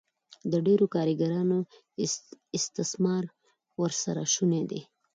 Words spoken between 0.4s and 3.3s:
د ډېرو کارګرانو استثمار